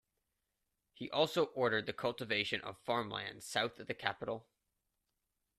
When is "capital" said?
3.93-4.47